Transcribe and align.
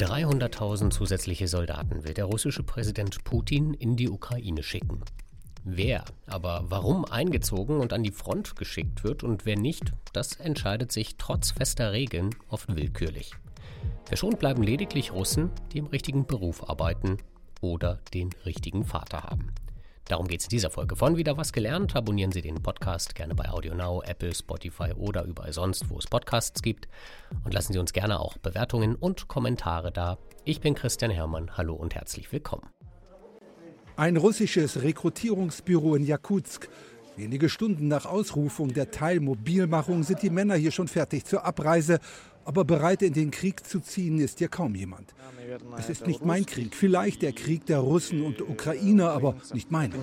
300.000 0.00 0.90
zusätzliche 0.90 1.46
Soldaten 1.46 2.04
will 2.04 2.14
der 2.14 2.24
russische 2.24 2.62
Präsident 2.62 3.22
Putin 3.22 3.74
in 3.74 3.96
die 3.96 4.08
Ukraine 4.08 4.62
schicken. 4.62 5.02
Wer 5.62 6.06
aber 6.26 6.64
warum 6.68 7.04
eingezogen 7.04 7.80
und 7.80 7.92
an 7.92 8.02
die 8.02 8.10
Front 8.10 8.56
geschickt 8.56 9.04
wird 9.04 9.22
und 9.22 9.44
wer 9.44 9.58
nicht, 9.58 9.92
das 10.14 10.36
entscheidet 10.36 10.90
sich 10.90 11.16
trotz 11.18 11.50
fester 11.50 11.92
Regeln 11.92 12.34
oft 12.48 12.74
willkürlich. 12.74 13.32
Verschont 14.06 14.38
bleiben 14.38 14.62
lediglich 14.62 15.12
Russen, 15.12 15.50
die 15.72 15.78
im 15.78 15.86
richtigen 15.86 16.24
Beruf 16.26 16.66
arbeiten 16.70 17.18
oder 17.60 17.98
den 18.14 18.30
richtigen 18.46 18.84
Vater 18.84 19.24
haben. 19.24 19.52
Darum 20.06 20.26
geht 20.26 20.40
es 20.40 20.46
in 20.46 20.50
dieser 20.50 20.70
Folge 20.70 20.96
von 20.96 21.16
Wieder 21.16 21.36
was 21.36 21.52
gelernt. 21.52 21.94
Abonnieren 21.94 22.32
Sie 22.32 22.42
den 22.42 22.62
Podcast 22.62 23.14
gerne 23.14 23.34
bei 23.34 23.48
AudioNow, 23.48 24.02
Apple, 24.04 24.34
Spotify 24.34 24.92
oder 24.96 25.24
überall 25.24 25.52
sonst, 25.52 25.88
wo 25.88 25.98
es 25.98 26.06
Podcasts 26.06 26.62
gibt. 26.62 26.88
Und 27.44 27.54
lassen 27.54 27.72
Sie 27.72 27.78
uns 27.78 27.92
gerne 27.92 28.18
auch 28.18 28.36
Bewertungen 28.38 28.96
und 28.96 29.28
Kommentare 29.28 29.92
da. 29.92 30.18
Ich 30.44 30.60
bin 30.60 30.74
Christian 30.74 31.10
Hermann. 31.10 31.56
Hallo 31.56 31.74
und 31.74 31.94
herzlich 31.94 32.32
willkommen. 32.32 32.66
Ein 33.96 34.16
russisches 34.16 34.82
Rekrutierungsbüro 34.82 35.94
in 35.94 36.04
Jakutsk. 36.04 36.68
Wenige 37.16 37.48
Stunden 37.50 37.86
nach 37.86 38.06
Ausrufung 38.06 38.72
der 38.72 38.90
Teilmobilmachung 38.90 40.04
sind 40.04 40.22
die 40.22 40.30
Männer 40.30 40.54
hier 40.54 40.70
schon 40.70 40.88
fertig 40.88 41.26
zur 41.26 41.44
Abreise 41.44 42.00
aber 42.44 42.64
bereit 42.64 43.02
in 43.02 43.12
den 43.12 43.30
Krieg 43.30 43.66
zu 43.66 43.80
ziehen 43.80 44.18
ist 44.18 44.38
hier 44.38 44.48
kaum 44.48 44.74
jemand. 44.74 45.14
Es 45.78 45.90
ist 45.90 46.06
nicht 46.06 46.24
mein 46.24 46.46
Krieg, 46.46 46.74
vielleicht 46.74 47.22
der 47.22 47.32
Krieg 47.32 47.66
der 47.66 47.78
Russen 47.78 48.22
und 48.22 48.38
der 48.38 48.48
Ukrainer, 48.48 49.10
aber 49.10 49.36
nicht 49.52 49.70
meiner. 49.70 49.94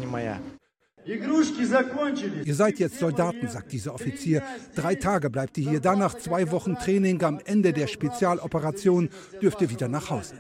Ihr 2.44 2.56
seid 2.56 2.80
jetzt 2.80 3.00
Soldaten, 3.00 3.48
sagt 3.48 3.72
dieser 3.72 3.94
Offizier. 3.94 4.44
Drei 4.76 4.96
Tage 4.96 5.30
bleibt 5.30 5.58
ihr 5.58 5.70
hier. 5.70 5.80
Danach 5.80 6.16
zwei 6.16 6.52
Wochen 6.52 6.76
Training. 6.76 7.24
Am 7.24 7.40
Ende 7.46 7.72
der 7.72 7.88
Spezialoperation 7.88 9.10
dürft 9.42 9.62
ihr 9.62 9.70
wieder 9.70 9.88
nach 9.88 10.10
Hause. 10.10 10.36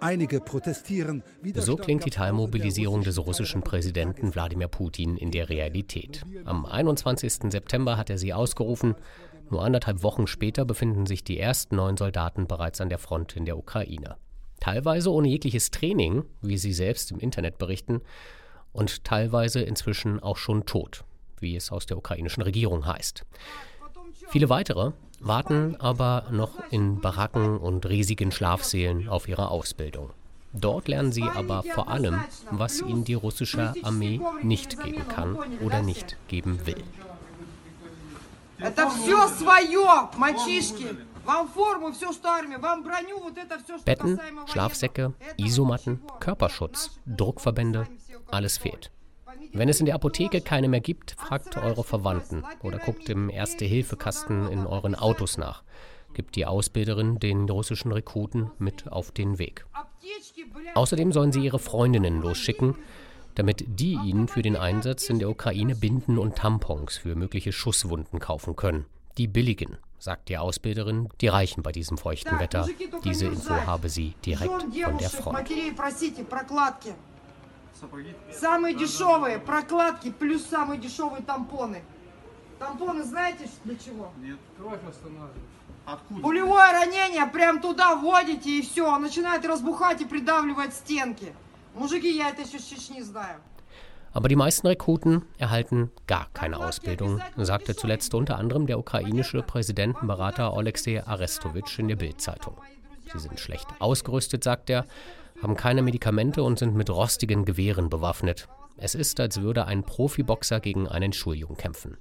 Einige 0.00 0.40
protestieren. 0.40 1.22
So 1.56 1.76
klingt 1.76 2.06
die 2.06 2.10
Teilmobilisierung 2.10 3.02
des 3.02 3.18
russischen 3.18 3.62
Präsidenten 3.62 4.34
Wladimir 4.34 4.68
Putin 4.68 5.16
in 5.16 5.30
der 5.30 5.48
Realität. 5.48 6.22
Am 6.44 6.64
21. 6.64 7.50
September 7.50 7.98
hat 7.98 8.08
er 8.08 8.16
sie 8.16 8.32
ausgerufen. 8.32 8.94
Nur 9.50 9.64
anderthalb 9.64 10.02
Wochen 10.02 10.26
später 10.26 10.64
befinden 10.64 11.06
sich 11.06 11.24
die 11.24 11.38
ersten 11.38 11.76
neun 11.76 11.96
Soldaten 11.96 12.46
bereits 12.46 12.80
an 12.80 12.88
der 12.88 12.98
Front 12.98 13.36
in 13.36 13.44
der 13.44 13.56
Ukraine. 13.56 14.16
Teilweise 14.60 15.12
ohne 15.12 15.28
jegliches 15.28 15.70
Training, 15.70 16.24
wie 16.42 16.58
sie 16.58 16.72
selbst 16.72 17.10
im 17.10 17.20
Internet 17.20 17.58
berichten, 17.58 18.02
und 18.72 19.04
teilweise 19.04 19.60
inzwischen 19.60 20.20
auch 20.20 20.36
schon 20.36 20.66
tot, 20.66 21.04
wie 21.40 21.56
es 21.56 21.72
aus 21.72 21.86
der 21.86 21.96
ukrainischen 21.96 22.42
Regierung 22.42 22.86
heißt. 22.86 23.24
Viele 24.28 24.48
weitere 24.48 24.92
warten 25.20 25.76
aber 25.76 26.26
noch 26.30 26.60
in 26.70 27.00
Baracken 27.00 27.56
und 27.58 27.86
riesigen 27.86 28.30
Schlafsälen 28.30 29.08
auf 29.08 29.28
ihre 29.28 29.48
Ausbildung. 29.50 30.10
Dort 30.52 30.88
lernen 30.88 31.12
sie 31.12 31.24
aber 31.24 31.62
vor 31.62 31.88
allem, 31.88 32.20
was 32.50 32.80
ihnen 32.80 33.04
die 33.04 33.14
russische 33.14 33.74
Armee 33.82 34.20
nicht 34.42 34.82
geben 34.82 35.06
kann 35.08 35.38
oder 35.60 35.82
nicht 35.82 36.16
geben 36.28 36.66
will. 36.66 36.82
Это 38.59 38.89
все 38.89 39.27
свое, 39.27 40.09
мальчишки. 40.17 40.95
Betten, 43.85 44.19
Schlafsäcke, 44.47 45.13
Isomatten, 45.37 46.01
Körperschutz, 46.19 46.99
Druckverbände, 47.05 47.87
alles 48.29 48.57
fehlt. 48.57 48.91
Wenn 49.53 49.69
es 49.69 49.79
in 49.79 49.85
der 49.85 49.95
Apotheke 49.95 50.41
keine 50.41 50.67
mehr 50.67 50.81
gibt, 50.81 51.11
fragt 51.11 51.57
eure 51.57 51.83
Verwandten 51.83 52.43
oder 52.61 52.77
guckt 52.79 53.09
im 53.09 53.29
Erste-Hilfe-Kasten 53.29 54.47
in 54.47 54.65
euren 54.65 54.95
Autos 54.95 55.37
nach. 55.37 55.63
Gibt 56.13 56.35
die 56.35 56.45
Ausbilderin 56.45 57.19
den 57.19 57.49
russischen 57.49 57.91
Rekruten 57.91 58.51
mit 58.59 58.91
auf 58.91 59.11
den 59.11 59.39
Weg. 59.39 59.65
Außerdem 60.75 61.11
sollen 61.11 61.31
sie 61.31 61.43
ihre 61.43 61.59
Freundinnen 61.59 62.21
losschicken, 62.21 62.75
damit 63.37 63.63
die 63.67 63.93
ihnen 63.93 64.27
für 64.27 64.41
den 64.41 64.55
Einsatz 64.55 65.09
in 65.09 65.19
der 65.19 65.29
Ukraine 65.29 65.75
Binden 65.75 66.17
und 66.17 66.35
Tampons 66.35 66.97
für 66.97 67.15
mögliche 67.15 67.51
Schusswunden 67.51 68.19
kaufen 68.19 68.55
können. 68.55 68.85
Die 69.17 69.27
billigen, 69.27 69.77
sagt 69.99 70.29
die 70.29 70.37
Ausbilderin, 70.37 71.09
die 71.21 71.27
reichen 71.27 71.63
bei 71.63 71.71
diesem 71.71 71.97
feuchten 71.97 72.39
Wetter. 72.39 72.67
Diese 73.03 73.27
Info 73.27 73.53
habe 73.53 73.89
sie 73.89 74.15
direkt 74.25 74.51
von 74.51 74.97
der 74.97 75.09
Front. 75.09 75.49
Самые 78.31 78.75
дешевые 78.75 79.39
прокладки 79.39 80.11
плюс 80.11 80.45
самые 80.45 80.79
дешевые 80.79 81.21
тампоны. 81.21 81.83
Тампоны 82.59 83.03
знаете 83.03 83.49
для 83.65 83.75
чего? 83.75 84.11
Нет, 84.21 84.37
кровь 84.57 84.79
останавливает. 84.87 85.43
Откуда? 85.85 86.21
Пулевое 86.21 86.71
ранение, 86.71 87.25
прям 87.27 87.59
туда 87.59 87.95
вводите 87.95 88.59
и 88.59 88.61
все, 88.61 88.97
начинает 88.99 89.45
разбухать 89.45 90.01
и 90.01 90.05
придавливать 90.05 90.73
стенки. 90.73 91.33
Aber 94.12 94.28
die 94.28 94.36
meisten 94.36 94.66
Rekruten 94.66 95.22
erhalten 95.36 95.90
gar 96.06 96.28
keine 96.32 96.58
Ausbildung, 96.58 97.20
sagte 97.36 97.76
zuletzt 97.76 98.14
unter 98.14 98.36
anderem 98.38 98.66
der 98.66 98.78
ukrainische 98.78 99.42
Präsidentenberater 99.42 100.52
Alexei 100.52 101.04
Arestovich 101.04 101.78
in 101.78 101.88
der 101.88 101.96
Bild-Zeitung. 101.96 102.56
Sie 103.12 103.18
sind 103.18 103.38
schlecht 103.38 103.66
ausgerüstet, 103.78 104.44
sagt 104.44 104.70
er, 104.70 104.86
haben 105.42 105.56
keine 105.56 105.82
Medikamente 105.82 106.42
und 106.42 106.58
sind 106.58 106.74
mit 106.74 106.90
rostigen 106.90 107.44
Gewehren 107.44 107.90
bewaffnet. 107.90 108.48
Es 108.76 108.94
ist, 108.94 109.20
als 109.20 109.40
würde 109.40 109.66
ein 109.66 109.82
Profiboxer 109.82 110.60
gegen 110.60 110.88
einen 110.88 111.12
Schuljungen 111.12 111.56
kämpfen. 111.56 111.96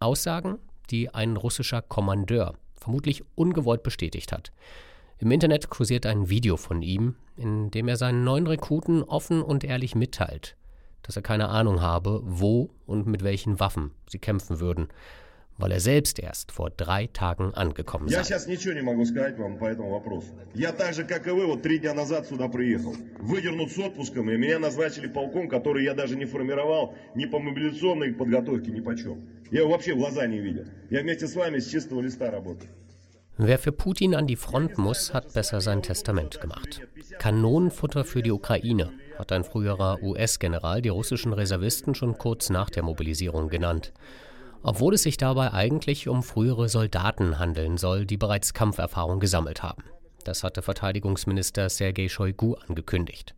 Aussagen, 0.00 0.58
die 0.90 1.12
ein 1.12 1.36
russischer 1.36 1.82
Kommandeur 1.82 2.54
vermutlich 2.74 3.24
ungewollt 3.34 3.82
bestätigt 3.82 4.32
hat. 4.32 4.52
Im 5.21 5.29
Internet 5.29 5.69
kursiert 5.69 6.07
ein 6.07 6.29
Video 6.29 6.57
von 6.57 6.81
ihm, 6.81 7.15
in 7.37 7.69
dem 7.69 7.87
er 7.87 7.95
seinen 7.95 8.23
neuen 8.23 8.47
Rekruten 8.47 9.03
offen 9.03 9.43
und 9.43 9.63
ehrlich 9.63 9.93
mitteilt, 9.93 10.57
dass 11.03 11.15
er 11.15 11.21
keine 11.21 11.49
Ahnung 11.49 11.79
habe, 11.79 12.21
wo 12.23 12.71
und 12.87 13.05
mit 13.05 13.23
welchen 13.23 13.59
Waffen 13.59 13.91
sie 14.09 14.17
kämpfen 14.17 14.59
würden, 14.59 14.87
weil 15.59 15.71
er 15.71 15.79
selbst 15.79 16.17
erst 16.17 16.51
vor 16.51 16.71
drei 16.71 17.05
Tagen 17.05 17.53
angekommen 17.53 18.09
sei. 18.09 18.15
Я 29.51 29.65
вообще 29.65 29.93
в 29.93 29.97
глаза 29.97 30.25
не 30.27 30.39
видел. 30.39 30.65
Я 30.89 31.01
вместе 31.01 31.27
с 31.27 31.35
вами 31.35 31.59
с 31.59 31.67
чистого 31.69 31.99
листа 31.99 32.31
работаю. 32.31 32.71
Wer 33.38 33.58
für 33.58 33.72
Putin 33.72 34.14
an 34.14 34.26
die 34.26 34.36
Front 34.36 34.78
muss, 34.78 35.12
hat 35.12 35.34
besser 35.34 35.60
sein 35.60 35.82
Testament 35.82 36.40
gemacht. 36.40 36.80
Kanonenfutter 37.18 38.04
für 38.04 38.22
die 38.22 38.32
Ukraine, 38.32 38.92
hat 39.18 39.30
ein 39.30 39.44
früherer 39.44 40.02
US-General 40.02 40.80
die 40.80 40.88
russischen 40.88 41.34
Reservisten 41.34 41.94
schon 41.94 42.16
kurz 42.16 42.48
nach 42.48 42.70
der 42.70 42.82
Mobilisierung 42.82 43.50
genannt. 43.50 43.92
Obwohl 44.62 44.94
es 44.94 45.02
sich 45.02 45.18
dabei 45.18 45.52
eigentlich 45.52 46.08
um 46.08 46.22
frühere 46.22 46.70
Soldaten 46.70 47.38
handeln 47.38 47.76
soll, 47.76 48.06
die 48.06 48.16
bereits 48.16 48.54
Kampferfahrung 48.54 49.20
gesammelt 49.20 49.62
haben. 49.62 49.84
Das 50.24 50.42
hatte 50.42 50.62
Verteidigungsminister 50.62 51.68
Sergei 51.68 52.08
Shoigu 52.08 52.54
angekündigt. 52.66 53.34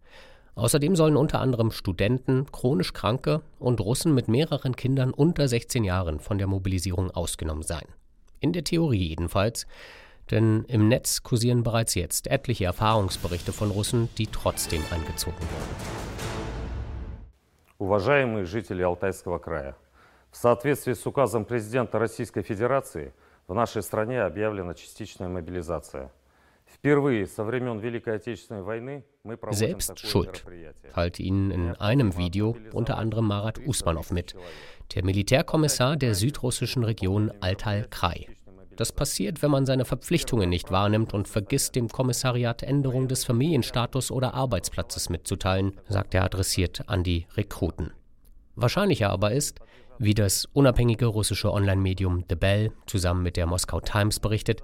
Außerdem 0.54 0.94
sollen 0.94 1.16
unter 1.16 1.40
anderem 1.40 1.72
Studenten, 1.72 2.46
chronisch 2.52 2.92
Kranke 2.92 3.42
und 3.58 3.80
Russen 3.80 4.14
mit 4.14 4.28
mehreren 4.28 4.76
Kindern 4.76 5.12
unter 5.12 5.48
16 5.48 5.82
Jahren 5.82 6.20
von 6.20 6.38
der 6.38 6.46
Mobilisierung 6.46 7.10
ausgenommen 7.10 7.64
sein. 7.64 7.86
In 8.39 8.53
der 8.53 8.63
Theorie 8.63 9.07
jedenfalls. 9.07 9.65
Denn 10.31 10.63
im 10.67 10.87
Netz 10.87 11.23
kursieren 11.23 11.63
bereits 11.63 11.95
jetzt 11.95 12.27
etliche 12.27 12.65
Erfahrungsberichte 12.65 13.51
von 13.51 13.71
Russen, 13.71 14.09
die 14.17 14.27
trotzdem 14.27 14.81
eingezogen 14.91 15.39
wurden. 15.39 16.03
Уважаемые 17.79 18.45
жители 18.45 18.81
Алтайского 18.81 19.39
края, 19.39 19.75
в 20.31 20.37
соответствии 20.37 20.93
с 20.93 21.05
указом 21.05 21.43
президента 21.43 21.99
Российской 21.99 22.41
Федерации 22.41 23.13
в 23.47 23.53
нашей 23.53 23.83
стране 23.83 24.21
объявлена 24.21 24.73
частичная 24.73 25.27
мобилизация. 25.27 26.09
selbst 29.50 29.98
schuld, 29.98 30.44
teilt 30.92 31.18
Ihnen 31.18 31.50
in 31.50 31.74
einem 31.76 32.16
Video 32.16 32.56
unter 32.72 32.98
anderem 32.98 33.26
Marat 33.26 33.58
Usmanov 33.66 34.12
mit, 34.12 34.36
der 34.94 35.04
Militärkommissar 35.04 35.96
der 35.96 36.14
südrussischen 36.14 36.84
Region 36.84 37.32
Altai-Krai. 37.40 38.28
Das 38.76 38.92
passiert, 38.92 39.42
wenn 39.42 39.50
man 39.50 39.66
seine 39.66 39.84
Verpflichtungen 39.84 40.48
nicht 40.48 40.70
wahrnimmt 40.70 41.12
und 41.12 41.26
vergisst, 41.26 41.74
dem 41.74 41.88
Kommissariat 41.88 42.62
Änderung 42.62 43.08
des 43.08 43.24
Familienstatus 43.24 44.12
oder 44.12 44.34
Arbeitsplatzes 44.34 45.10
mitzuteilen, 45.10 45.72
sagt 45.88 46.14
er 46.14 46.22
adressiert 46.22 46.88
an 46.88 47.02
die 47.02 47.26
Rekruten. 47.36 47.90
Wahrscheinlicher 48.54 49.10
aber 49.10 49.32
ist, 49.32 49.58
wie 49.98 50.14
das 50.14 50.44
unabhängige 50.52 51.06
russische 51.06 51.52
Online-Medium 51.52 52.24
The 52.28 52.36
Bell 52.36 52.70
zusammen 52.86 53.24
mit 53.24 53.36
der 53.36 53.46
Moskau 53.46 53.80
Times 53.80 54.20
berichtet, 54.20 54.62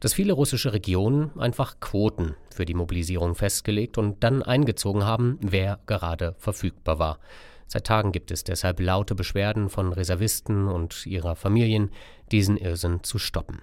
dass 0.00 0.14
viele 0.14 0.32
russische 0.32 0.72
Regionen 0.72 1.30
einfach 1.38 1.80
Quoten 1.80 2.34
für 2.54 2.64
die 2.64 2.74
Mobilisierung 2.74 3.34
festgelegt 3.34 3.98
und 3.98 4.22
dann 4.22 4.42
eingezogen 4.42 5.04
haben, 5.04 5.38
wer 5.40 5.80
gerade 5.86 6.34
verfügbar 6.38 6.98
war. 6.98 7.18
Seit 7.66 7.84
Tagen 7.84 8.12
gibt 8.12 8.30
es 8.30 8.44
deshalb 8.44 8.80
laute 8.80 9.14
Beschwerden 9.14 9.68
von 9.68 9.92
Reservisten 9.92 10.68
und 10.68 11.06
ihrer 11.06 11.34
Familien, 11.34 11.90
diesen 12.30 12.56
Irrsinn 12.56 13.02
zu 13.02 13.18
stoppen. 13.18 13.62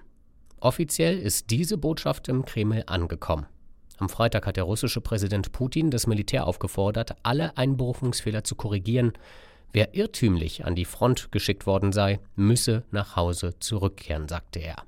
Offiziell 0.60 1.18
ist 1.18 1.50
diese 1.50 1.78
Botschaft 1.78 2.28
im 2.28 2.44
Kreml 2.44 2.84
angekommen. 2.86 3.46
Am 3.98 4.08
Freitag 4.08 4.46
hat 4.46 4.56
der 4.56 4.64
russische 4.64 5.00
Präsident 5.00 5.52
Putin 5.52 5.90
das 5.90 6.06
Militär 6.06 6.46
aufgefordert, 6.46 7.16
alle 7.22 7.56
Einberufungsfehler 7.56 8.44
zu 8.44 8.56
korrigieren. 8.56 9.12
Wer 9.72 9.94
irrtümlich 9.94 10.64
an 10.64 10.74
die 10.74 10.84
Front 10.84 11.30
geschickt 11.32 11.66
worden 11.66 11.92
sei, 11.92 12.20
müsse 12.34 12.84
nach 12.90 13.16
Hause 13.16 13.58
zurückkehren, 13.60 14.28
sagte 14.28 14.58
er. 14.58 14.84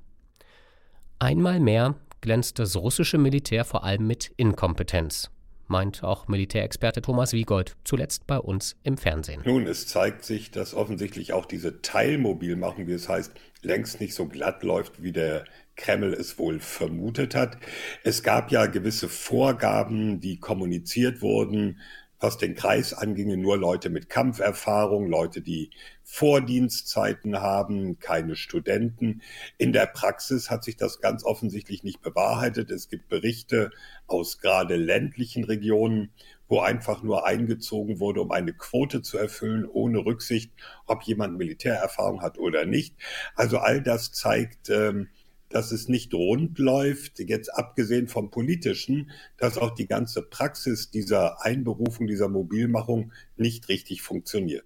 Einmal 1.19 1.59
mehr 1.59 1.95
glänzt 2.21 2.59
das 2.59 2.75
russische 2.75 3.17
Militär 3.17 3.65
vor 3.65 3.83
allem 3.83 4.05
mit 4.05 4.31
Inkompetenz, 4.37 5.31
meint 5.65 6.03
auch 6.03 6.27
Militärexperte 6.27 7.01
Thomas 7.01 7.33
Wiegold, 7.33 7.75
zuletzt 7.83 8.27
bei 8.27 8.37
uns 8.37 8.75
im 8.83 8.97
Fernsehen. 8.97 9.41
Nun, 9.43 9.65
es 9.65 9.87
zeigt 9.87 10.23
sich, 10.23 10.51
dass 10.51 10.75
offensichtlich 10.75 11.33
auch 11.33 11.47
diese 11.47 11.81
Teilmobilmachung, 11.81 12.85
wie 12.85 12.93
es 12.93 13.09
heißt, 13.09 13.33
längst 13.63 13.99
nicht 13.99 14.13
so 14.13 14.27
glatt 14.27 14.61
läuft, 14.61 15.01
wie 15.01 15.11
der 15.11 15.45
Kreml 15.75 16.13
es 16.13 16.37
wohl 16.37 16.59
vermutet 16.59 17.33
hat. 17.33 17.57
Es 18.03 18.21
gab 18.21 18.51
ja 18.51 18.67
gewisse 18.67 19.09
Vorgaben, 19.09 20.19
die 20.19 20.39
kommuniziert 20.39 21.23
wurden, 21.23 21.79
was 22.19 22.37
den 22.37 22.55
Kreis 22.55 22.93
anginge, 22.93 23.37
nur 23.37 23.57
Leute 23.57 23.89
mit 23.89 24.09
Kampferfahrung, 24.09 25.07
Leute, 25.07 25.41
die 25.41 25.69
Vordienstzeiten 26.03 27.41
haben, 27.41 27.99
keine 27.99 28.35
Studenten. 28.35 29.21
In 29.57 29.73
der 29.73 29.85
Praxis 29.85 30.49
hat 30.49 30.63
sich 30.63 30.77
das 30.77 30.99
ganz 30.99 31.23
offensichtlich 31.23 31.83
nicht 31.83 32.01
bewahrheitet. 32.01 32.71
Es 32.71 32.89
gibt 32.89 33.09
Berichte 33.09 33.71
aus 34.07 34.39
gerade 34.39 34.77
ländlichen 34.77 35.43
Regionen, 35.43 36.11
wo 36.47 36.59
einfach 36.61 37.03
nur 37.03 37.25
eingezogen 37.25 37.99
wurde, 37.99 38.21
um 38.21 38.31
eine 38.31 38.53
Quote 38.53 39.01
zu 39.01 39.17
erfüllen, 39.17 39.65
ohne 39.65 40.05
Rücksicht, 40.05 40.51
ob 40.85 41.03
jemand 41.03 41.37
Militärerfahrung 41.37 42.21
hat 42.21 42.37
oder 42.37 42.65
nicht. 42.65 42.95
Also 43.35 43.57
all 43.57 43.81
das 43.81 44.11
zeigt, 44.11 44.69
ähm, 44.69 45.09
dass 45.49 45.71
es 45.71 45.87
nicht 45.87 46.13
rund 46.13 46.59
läuft, 46.59 47.19
jetzt 47.19 47.49
abgesehen 47.49 48.07
vom 48.07 48.29
politischen, 48.29 49.11
dass 49.37 49.57
auch 49.57 49.71
die 49.71 49.87
ganze 49.87 50.21
Praxis 50.21 50.91
dieser 50.91 51.43
Einberufung, 51.43 52.07
dieser 52.07 52.29
Mobilmachung 52.29 53.11
nicht 53.35 53.69
richtig 53.69 54.01
funktioniert. 54.01 54.65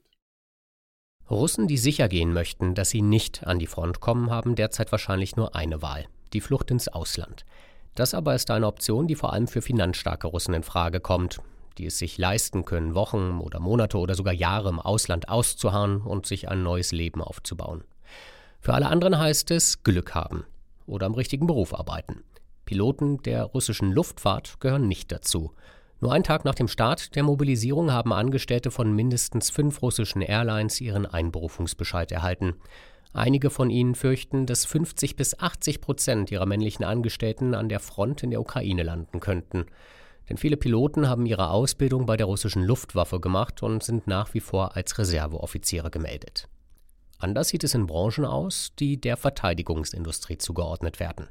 Russen, 1.30 1.68
die 1.68 1.78
sicher 1.78 2.10
gehen 2.10 2.34
möchten, 2.34 2.76
dass 2.76 2.90
sie 2.90 3.02
nicht 3.02 3.48
an 3.48 3.60
die 3.60 3.68
Front 3.68 4.02
kommen, 4.02 4.30
haben 4.30 4.56
derzeit 4.56 4.92
wahrscheinlich 4.92 5.36
nur 5.36 5.56
eine 5.56 5.82
Wahl, 5.82 6.06
die 6.34 6.42
Flucht 6.42 6.72
ins 6.72 6.90
Ausland. 6.90 7.46
Das 7.96 8.14
aber 8.14 8.36
ist 8.36 8.52
eine 8.52 8.68
Option, 8.68 9.08
die 9.08 9.16
vor 9.16 9.34
allem 9.34 9.48
für 9.48 9.62
finanzstarke 9.62 10.28
Russen 10.28 10.54
in 10.54 10.64
Frage 10.64 11.00
kommt, 11.00 11.40
die 11.78 11.86
es 11.86 11.98
sich 11.98 12.18
leisten 12.18 12.66
können, 12.66 12.96
Wochen 12.96 13.40
oder 13.40 13.60
Monate 13.60 13.98
oder 13.98 14.16
sogar 14.16 14.34
Jahre 14.34 14.70
im 14.70 14.80
Ausland 14.80 15.30
auszuharren 15.30 16.02
und 16.02 16.26
sich 16.26 16.50
ein 16.50 16.64
neues 16.64 16.92
Leben 16.92 17.22
aufzubauen. 17.22 17.84
Für 18.60 18.74
alle 18.74 18.88
anderen 18.88 19.18
heißt 19.18 19.52
es 19.52 19.84
Glück 19.84 20.14
haben, 20.14 20.46
oder 20.86 21.08
im 21.08 21.14
richtigen 21.14 21.48
Beruf 21.48 21.74
arbeiten. 21.74 22.24
Piloten 22.66 23.22
der 23.24 23.44
russischen 23.44 23.92
Luftfahrt 23.92 24.60
gehören 24.60 24.88
nicht 24.88 25.12
dazu. 25.12 25.52
Nur 26.00 26.14
einen 26.14 26.24
Tag 26.24 26.46
nach 26.46 26.56
dem 26.56 26.68
Start 26.68 27.16
der 27.16 27.24
Mobilisierung 27.24 27.92
haben 27.92 28.12
Angestellte 28.12 28.72
von 28.72 28.92
mindestens 28.96 29.50
fünf 29.50 29.82
russischen 29.82 30.22
Airlines 30.22 30.82
ihren 30.82 31.06
Einberufungsbescheid 31.06 32.12
erhalten. 32.12 32.56
Einige 33.14 33.50
von 33.50 33.70
ihnen 33.70 33.94
fürchten, 33.94 34.46
dass 34.46 34.66
50 34.66 35.16
bis 35.16 35.38
80 35.38 35.82
Prozent 35.82 36.32
ihrer 36.32 36.46
männlichen 36.46 36.86
Angestellten 36.86 37.54
an 37.54 37.68
der 37.68 37.80
Front 37.80 38.24
in 38.24 38.32
der 38.32 38.42
Ukraine 38.42 38.84
landen 38.84 39.20
könnten. 39.20 39.66
Denn 40.30 40.38
viele 40.38 40.56
Piloten 40.56 41.10
haben 41.10 41.26
ihre 41.26 41.50
Ausbildung 41.50 42.06
bei 42.06 42.16
der 42.16 42.26
russischen 42.26 42.64
Luftwaffe 42.64 43.20
gemacht 43.20 43.62
und 43.64 43.84
sind 43.84 44.08
nach 44.08 44.34
wie 44.34 44.40
vor 44.40 44.76
als 44.78 44.98
Reserveoffiziere 44.98 45.92
gemeldet. 45.92 46.48
Anders 47.22 47.50
sieht 47.50 47.64
es 47.64 47.76
in 47.76 47.86
Branchen 47.86 48.26
aus, 48.26 48.74
die 48.80 49.00
der 49.00 49.16
Verteidigungsindustrie 49.16 50.40
zugeordnet 50.40 51.00
werden. 51.00 51.28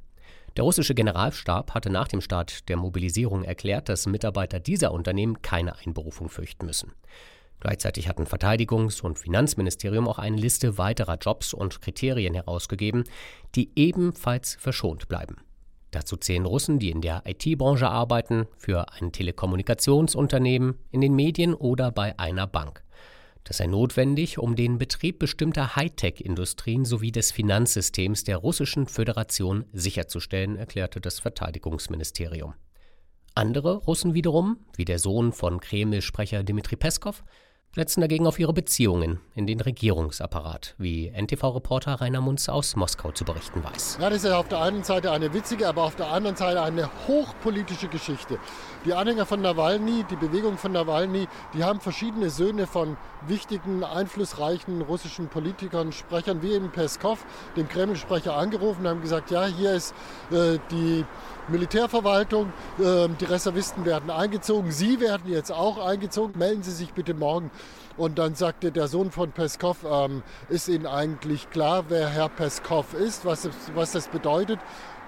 Der 0.56 0.62
russische 0.62 0.94
Generalstab 0.94 1.74
hatte 1.74 1.90
nach 1.90 2.06
dem 2.06 2.20
Start 2.20 2.68
der 2.68 2.76
Mobilisierung 2.76 3.42
erklärt, 3.42 3.88
dass 3.88 4.06
Mitarbeiter 4.06 4.60
dieser 4.60 4.92
Unternehmen 4.92 5.42
keine 5.42 5.76
Einberufung 5.78 6.28
fürchten 6.28 6.66
müssen. 6.66 6.92
Gleichzeitig 7.58 8.08
hatten 8.08 8.24
Verteidigungs- 8.24 9.02
und 9.02 9.18
Finanzministerium 9.18 10.06
auch 10.06 10.20
eine 10.20 10.36
Liste 10.36 10.78
weiterer 10.78 11.18
Jobs 11.18 11.52
und 11.52 11.82
Kriterien 11.82 12.34
herausgegeben, 12.34 13.02
die 13.56 13.72
ebenfalls 13.74 14.54
verschont 14.60 15.08
bleiben. 15.08 15.38
Dazu 15.90 16.16
zählen 16.16 16.46
Russen, 16.46 16.78
die 16.78 16.90
in 16.90 17.00
der 17.00 17.24
IT-Branche 17.26 17.88
arbeiten, 17.88 18.46
für 18.56 18.92
ein 18.92 19.10
Telekommunikationsunternehmen, 19.10 20.78
in 20.92 21.00
den 21.00 21.16
Medien 21.16 21.52
oder 21.52 21.90
bei 21.90 22.16
einer 22.16 22.46
Bank. 22.46 22.84
Das 23.44 23.56
sei 23.56 23.66
notwendig, 23.66 24.38
um 24.38 24.54
den 24.54 24.78
Betrieb 24.78 25.18
bestimmter 25.18 25.74
Hightech-Industrien 25.74 26.84
sowie 26.84 27.12
des 27.12 27.32
Finanzsystems 27.32 28.24
der 28.24 28.36
Russischen 28.36 28.86
Föderation 28.86 29.64
sicherzustellen, 29.72 30.56
erklärte 30.56 31.00
das 31.00 31.18
Verteidigungsministerium. 31.20 32.54
Andere 33.34 33.76
Russen 33.76 34.14
wiederum, 34.14 34.58
wie 34.76 34.84
der 34.84 34.98
Sohn 34.98 35.32
von 35.32 35.60
Kreml-Sprecher 35.60 36.42
Dmitri 36.42 36.76
Peskov, 36.76 37.24
setzen 37.74 38.00
dagegen 38.00 38.26
auf 38.26 38.38
ihre 38.38 38.52
Beziehungen 38.52 39.20
in 39.34 39.46
den 39.46 39.60
Regierungsapparat, 39.60 40.74
wie 40.78 41.08
NTV-Reporter 41.08 42.00
Rainer 42.00 42.20
Munz 42.20 42.48
aus 42.48 42.74
Moskau 42.74 43.12
zu 43.12 43.24
berichten 43.24 43.62
weiß. 43.62 43.98
Ja, 44.00 44.10
das 44.10 44.24
ist 44.24 44.30
auf 44.32 44.48
der 44.48 44.60
einen 44.60 44.82
Seite 44.82 45.12
eine 45.12 45.32
witzige, 45.32 45.68
aber 45.68 45.84
auf 45.84 45.94
der 45.94 46.08
anderen 46.10 46.34
Seite 46.34 46.62
eine 46.62 46.90
hochpolitische 47.06 47.86
Geschichte. 47.86 48.38
Die 48.84 48.92
Anhänger 48.92 49.24
von 49.24 49.40
Nawalny, 49.40 50.04
die 50.10 50.16
Bewegung 50.16 50.58
von 50.58 50.72
Nawalny, 50.72 51.28
die 51.54 51.62
haben 51.62 51.80
verschiedene 51.80 52.30
Söhne 52.30 52.66
von 52.66 52.96
wichtigen, 53.28 53.84
einflussreichen 53.84 54.82
russischen 54.82 55.28
Politikern, 55.28 55.92
Sprechern 55.92 56.42
wie 56.42 56.52
eben 56.52 56.70
Peskov, 56.70 57.24
dem 57.56 57.68
Kreml-Sprecher, 57.68 58.34
angerufen 58.36 58.80
und 58.80 58.88
haben 58.88 59.02
gesagt, 59.02 59.30
ja, 59.30 59.46
hier 59.46 59.74
ist 59.74 59.94
äh, 60.32 60.58
die 60.70 61.04
Militärverwaltung, 61.48 62.52
äh, 62.78 63.08
die 63.20 63.24
Reservisten 63.24 63.84
werden 63.84 64.10
eingezogen, 64.10 64.70
Sie 64.72 65.00
werden 65.00 65.30
jetzt 65.30 65.52
auch 65.52 65.84
eingezogen, 65.84 66.38
melden 66.38 66.62
Sie 66.62 66.72
sich 66.72 66.92
bitte 66.92 67.14
morgen. 67.14 67.50
Und 67.96 68.18
dann 68.18 68.34
sagte 68.34 68.72
der 68.72 68.88
Sohn 68.88 69.10
von 69.10 69.32
Peskov, 69.32 69.84
ähm, 69.84 70.22
ist 70.48 70.68
Ihnen 70.68 70.86
eigentlich 70.86 71.50
klar, 71.50 71.84
wer 71.88 72.08
Herr 72.08 72.28
Peskov 72.28 72.94
ist, 72.94 73.24
was, 73.24 73.48
was 73.74 73.92
das 73.92 74.08
bedeutet? 74.08 74.58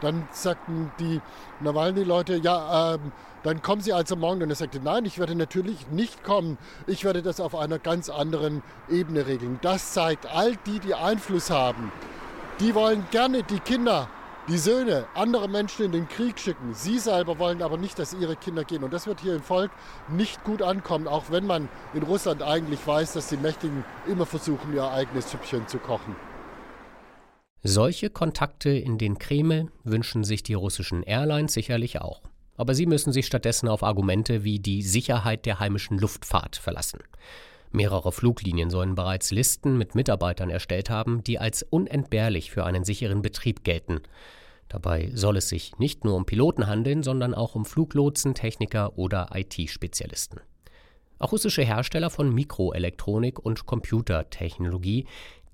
Dann 0.00 0.28
sagten 0.32 0.90
die 0.98 1.20
Nawalny-Leute, 1.60 2.36
ja, 2.36 2.94
ähm, 2.94 3.12
dann 3.44 3.62
kommen 3.62 3.80
Sie 3.80 3.92
also 3.92 4.16
morgen. 4.16 4.42
Und 4.42 4.50
er 4.50 4.56
sagte, 4.56 4.80
nein, 4.80 5.04
ich 5.04 5.18
werde 5.18 5.34
natürlich 5.34 5.88
nicht 5.90 6.22
kommen. 6.24 6.58
Ich 6.86 7.04
werde 7.04 7.22
das 7.22 7.40
auf 7.40 7.54
einer 7.54 7.78
ganz 7.78 8.08
anderen 8.08 8.62
Ebene 8.90 9.26
regeln. 9.26 9.58
Das 9.62 9.92
zeigt, 9.92 10.26
all 10.26 10.56
die, 10.66 10.80
die 10.80 10.94
Einfluss 10.94 11.50
haben, 11.50 11.92
die 12.60 12.74
wollen 12.74 13.06
gerne 13.10 13.42
die 13.42 13.60
Kinder 13.60 14.08
die 14.48 14.58
Söhne 14.58 15.06
andere 15.14 15.48
Menschen 15.48 15.84
in 15.84 15.92
den 15.92 16.08
Krieg 16.08 16.38
schicken. 16.38 16.74
Sie 16.74 16.98
selber 16.98 17.38
wollen 17.38 17.62
aber 17.62 17.76
nicht, 17.76 17.98
dass 17.98 18.12
ihre 18.14 18.36
Kinder 18.36 18.64
gehen. 18.64 18.82
Und 18.82 18.92
das 18.92 19.06
wird 19.06 19.20
hier 19.20 19.34
im 19.36 19.42
Volk 19.42 19.70
nicht 20.08 20.42
gut 20.44 20.62
ankommen, 20.62 21.06
auch 21.06 21.30
wenn 21.30 21.46
man 21.46 21.68
in 21.94 22.02
Russland 22.02 22.42
eigentlich 22.42 22.84
weiß, 22.86 23.12
dass 23.12 23.28
die 23.28 23.36
Mächtigen 23.36 23.84
immer 24.06 24.26
versuchen, 24.26 24.74
ihr 24.74 24.90
eigenes 24.90 25.30
Süppchen 25.30 25.68
zu 25.68 25.78
kochen. 25.78 26.16
Solche 27.62 28.10
Kontakte 28.10 28.70
in 28.70 28.98
den 28.98 29.18
Kreml 29.18 29.70
wünschen 29.84 30.24
sich 30.24 30.42
die 30.42 30.54
russischen 30.54 31.04
Airlines 31.04 31.52
sicherlich 31.52 32.00
auch. 32.00 32.22
Aber 32.56 32.74
sie 32.74 32.86
müssen 32.86 33.12
sich 33.12 33.26
stattdessen 33.26 33.68
auf 33.68 33.84
Argumente 33.84 34.42
wie 34.42 34.58
die 34.58 34.82
Sicherheit 34.82 35.46
der 35.46 35.60
heimischen 35.60 35.98
Luftfahrt 35.98 36.56
verlassen. 36.56 36.98
Mehrere 37.72 38.12
Fluglinien 38.12 38.70
sollen 38.70 38.94
bereits 38.94 39.30
Listen 39.30 39.78
mit 39.78 39.94
Mitarbeitern 39.94 40.50
erstellt 40.50 40.90
haben, 40.90 41.22
die 41.24 41.38
als 41.38 41.62
unentbehrlich 41.62 42.50
für 42.50 42.64
einen 42.64 42.84
sicheren 42.84 43.22
Betrieb 43.22 43.64
gelten. 43.64 44.00
Dabei 44.68 45.10
soll 45.14 45.36
es 45.36 45.48
sich 45.48 45.78
nicht 45.78 46.04
nur 46.04 46.16
um 46.16 46.24
Piloten 46.24 46.66
handeln, 46.66 47.02
sondern 47.02 47.34
auch 47.34 47.54
um 47.54 47.64
Fluglotsen, 47.64 48.34
Techniker 48.34 48.98
oder 48.98 49.30
IT-Spezialisten. 49.34 50.40
Auch 51.18 51.32
russische 51.32 51.62
Hersteller 51.62 52.10
von 52.10 52.34
Mikroelektronik 52.34 53.38
und 53.38 53.66
Computertechnologie 53.66 55.06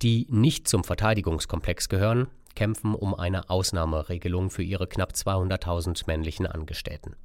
die 0.03 0.27
nicht 0.31 0.69
zum 0.69 0.85
Verteidigungskomplex 0.85 1.89
gehören, 1.89 2.29
kämpfen 2.55 2.95
um 2.95 3.15
eine 3.15 3.51
Ausnahmeregelung 3.51 4.51
für 4.51 4.63
ihre 4.63 4.87
knapp 4.87 5.13
200.000 5.13 6.05
männlichen 6.07 6.47
Angestellten. 6.47 7.17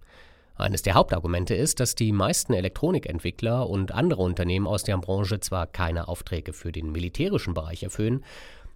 Eines 0.55 0.83
der 0.83 0.93
Hauptargumente 0.93 1.55
ist, 1.55 1.79
dass 1.79 1.95
die 1.95 2.12
meisten 2.12 2.53
Elektronikentwickler 2.53 3.67
und 3.67 3.91
andere 3.91 4.22
Unternehmen 4.22 4.67
aus 4.67 4.83
der 4.83 4.98
Branche 4.98 5.39
zwar 5.39 5.65
keine 5.65 6.07
Aufträge 6.07 6.53
für 6.53 6.72
den 6.72 6.91
militärischen 6.91 7.53
Bereich 7.53 7.83
erfüllen, 7.83 8.24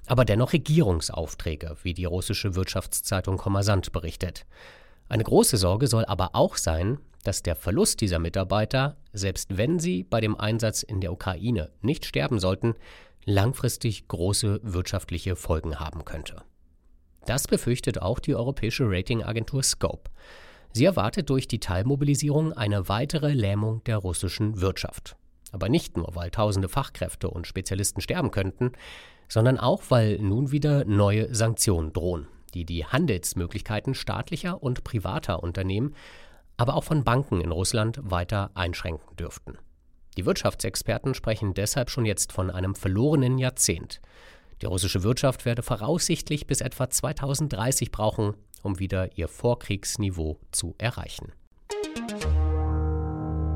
aber 0.08 0.26
dennoch 0.26 0.54
Regierungsaufträge, 0.54 1.78
wie 1.84 1.94
die 1.94 2.06
russische 2.06 2.56
Wirtschaftszeitung 2.56 3.38
Kommersant 3.38 3.92
berichtet. 3.92 4.46
Eine 5.10 5.24
große 5.24 5.58
Sorge 5.58 5.88
soll 5.88 6.06
aber 6.06 6.32
auch 6.34 6.56
sein, 6.58 6.98
dass 7.24 7.44
der 7.44 7.56
Verlust 7.56 8.02
dieser 8.02 8.20
Mitarbeiter, 8.20 8.98
selbst 9.14 9.58
wenn 9.58 9.80
sie 9.80 10.04
bei 10.04 10.22
dem 10.22 10.40
Einsatz 10.40 10.82
in 10.82 11.02
der 11.02 11.12
Ukraine 11.12 11.72
nicht 11.82 12.06
sterben 12.06 12.40
sollten, 12.40 12.76
langfristig 13.26 14.08
große 14.08 14.62
wirtschaftliche 14.64 15.36
Folgen 15.36 15.80
haben 15.80 16.06
könnte. 16.06 16.42
Das 17.26 17.48
befürchtet 17.48 18.02
auch 18.02 18.20
die 18.20 18.36
europäische 18.36 18.86
Ratingagentur 18.90 19.62
Scope. 19.62 20.10
Sie 20.78 20.86
erwartet 20.86 21.32
durch 21.32 21.48
die 21.48 21.60
Teilmobilisierung 21.60 22.54
eine 22.54 22.88
weitere 22.88 23.34
Lähmung 23.34 23.84
der 23.86 23.98
russischen 23.98 24.62
Wirtschaft. 24.62 25.16
Aber 25.52 25.70
nicht 25.70 25.98
nur, 25.98 26.14
weil 26.14 26.30
tausende 26.30 26.70
Fachkräfte 26.70 27.32
und 27.32 27.48
Spezialisten 27.48 28.00
sterben 28.00 28.30
könnten, 28.30 28.74
sondern 29.28 29.58
auch, 29.58 29.82
weil 29.90 30.20
nun 30.20 30.52
wieder 30.52 30.86
neue 30.86 31.34
Sanktionen 31.34 31.94
drohen, 31.94 32.28
die 32.54 32.64
die 32.64 32.86
Handelsmöglichkeiten 32.86 33.96
staatlicher 33.96 34.62
und 34.62 34.84
privater 34.84 35.42
Unternehmen 35.42 35.96
aber 36.58 36.76
auch 36.76 36.84
von 36.84 37.04
Banken 37.04 37.42
in 37.42 37.52
Russland 37.52 38.00
weiter 38.04 38.52
einschränken 38.54 39.16
dürften. 39.16 39.58
Die 40.16 40.28
Wirtschaftsexperten 40.28 41.16
sprechen 41.16 41.56
deshalb 41.56 41.90
schon 41.90 42.06
jetzt 42.06 42.32
von 42.32 42.52
einem 42.52 42.76
verlorenen 42.76 43.40
Jahrzehnt. 43.40 44.00
Die 44.62 44.68
russische 44.68 45.02
Wirtschaft 45.02 45.46
werde 45.46 45.64
voraussichtlich 45.64 46.46
bis 46.46 46.62
etwa 46.62 46.88
2030 46.88 47.92
brauchen, 47.92 48.36
um 48.64 48.80
wieder 48.80 49.18
ihr 49.18 49.28
Vorkriegsniveau 49.28 50.38
zu 50.52 50.76
erreichen. 50.78 51.32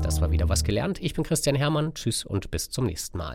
Das 0.02 0.20
war 0.20 0.30
wieder 0.30 0.48
was 0.48 0.64
gelernt. 0.64 1.00
Ich 1.00 1.14
bin 1.14 1.24
Christian 1.24 1.56
Hermann. 1.56 1.94
Tschüss 1.94 2.24
und 2.24 2.50
bis 2.50 2.70
zum 2.70 2.86
nächsten 2.86 3.18
Mal. 3.18 3.30